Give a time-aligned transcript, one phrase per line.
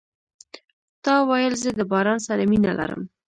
[1.03, 3.01] تا ویل زه د باران سره مینه لرم.